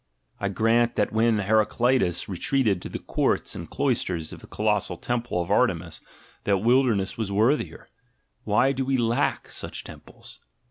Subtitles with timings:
[0.39, 5.39] I grant that when Heracleitus retreated to the courts and cloisters of the colossal temple
[5.43, 6.01] of Artemis,
[6.43, 7.85] that "wilderness" was worthier;
[8.43, 10.39] why do we lack such temples?